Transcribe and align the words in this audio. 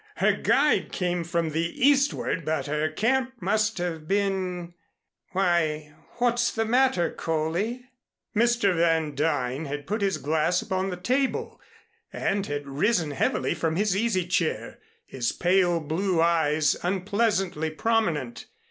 Her 0.15 0.31
guide 0.33 0.91
came 0.91 1.23
from 1.23 1.51
the 1.51 1.79
eastward 1.87 2.43
but 2.43 2.65
her 2.65 2.89
camp 2.89 3.33
must 3.39 3.77
have 3.77 4.07
been 4.07 4.73
why, 5.33 5.93
what's 6.17 6.51
the 6.51 6.65
matter, 6.65 7.11
Coley?" 7.11 7.85
Mr. 8.35 8.75
Van 8.75 9.13
Duyn 9.13 9.65
had 9.67 9.85
put 9.85 10.01
his 10.01 10.17
glass 10.17 10.59
upon 10.59 10.89
the 10.89 10.97
table 10.97 11.61
and 12.11 12.47
had 12.47 12.65
risen 12.67 13.11
heavily 13.11 13.53
from 13.53 13.75
his 13.75 13.95
easy 13.95 14.25
chair, 14.25 14.79
his 15.05 15.31
pale 15.31 15.79
blue 15.79 16.19
eyes 16.19 16.75
unpleasantly 16.81 17.69
prominent. 17.69 18.47